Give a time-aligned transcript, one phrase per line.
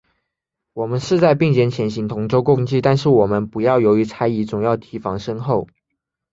[0.73, 5.67] 我们是在并肩前行，同舟共济，但是我们不要由于猜疑，总要提防身后。